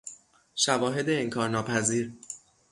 شواهد 0.55 1.09
انکار 1.09 1.49
ناپذیر 1.49 2.13